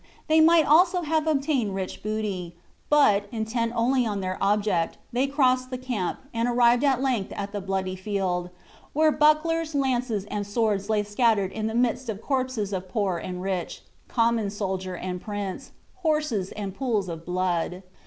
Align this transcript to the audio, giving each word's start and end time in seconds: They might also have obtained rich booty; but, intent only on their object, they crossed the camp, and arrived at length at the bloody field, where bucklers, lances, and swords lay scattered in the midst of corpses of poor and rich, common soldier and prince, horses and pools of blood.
They 0.27 0.41
might 0.41 0.65
also 0.65 1.03
have 1.03 1.27
obtained 1.27 1.75
rich 1.75 2.01
booty; 2.01 2.55
but, 2.89 3.25
intent 3.31 3.71
only 3.75 4.03
on 4.03 4.19
their 4.19 4.35
object, 4.41 4.97
they 5.13 5.27
crossed 5.27 5.69
the 5.69 5.77
camp, 5.77 6.17
and 6.33 6.49
arrived 6.49 6.83
at 6.83 7.03
length 7.03 7.31
at 7.35 7.51
the 7.51 7.61
bloody 7.61 7.95
field, 7.95 8.49
where 8.93 9.11
bucklers, 9.11 9.75
lances, 9.75 10.25
and 10.25 10.47
swords 10.47 10.89
lay 10.89 11.03
scattered 11.03 11.51
in 11.51 11.67
the 11.67 11.75
midst 11.75 12.09
of 12.09 12.19
corpses 12.19 12.73
of 12.73 12.89
poor 12.89 13.19
and 13.19 13.43
rich, 13.43 13.83
common 14.07 14.49
soldier 14.49 14.95
and 14.97 15.21
prince, 15.21 15.69
horses 15.97 16.51
and 16.53 16.73
pools 16.73 17.07
of 17.07 17.23
blood. 17.23 17.83